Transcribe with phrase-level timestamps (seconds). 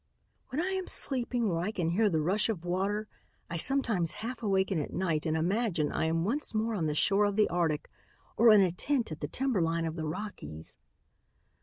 [0.49, 3.07] "When I am sleeping where I can hear the rush of water
[3.51, 7.25] I sometimes half awaken at night and imagine I am once more on the shore
[7.25, 7.87] of the Arctic
[8.35, 10.75] or in a tent at the timber line of the Rockies."